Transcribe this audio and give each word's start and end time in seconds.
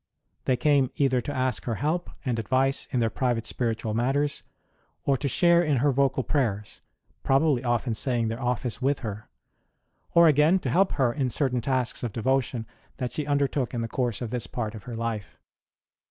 They 0.45 0.57
came 0.57 0.89
either 0.95 1.21
to 1.21 1.31
ask 1.31 1.65
her 1.65 1.75
help 1.75 2.09
and 2.25 2.39
advice 2.39 2.87
in 2.89 2.99
their 3.01 3.11
private 3.11 3.45
spiritual 3.45 3.93
matters, 3.93 4.41
or 5.05 5.15
to 5.17 5.27
share 5.27 5.61
in 5.61 5.77
her 5.77 5.91
vocal 5.91 6.23
prayers 6.23 6.81
pro 7.21 7.39
bably 7.39 7.63
often 7.63 7.93
saying 7.93 8.27
their 8.27 8.41
office 8.41 8.81
with 8.81 9.01
her; 9.01 9.29
or, 10.15 10.27
again, 10.27 10.57
to 10.61 10.71
help 10.71 10.93
her 10.93 11.13
in 11.13 11.29
certain 11.29 11.61
tasks 11.61 12.01
of 12.01 12.13
devotion 12.13 12.65
that 12.97 13.11
she 13.11 13.27
undertook 13.27 13.75
in 13.75 13.81
the 13.81 13.87
course 13.87 14.23
of 14.23 14.31
this 14.31 14.47
part 14.47 14.73
of 14.73 14.85
her 14.85 14.95
life. 14.95 15.37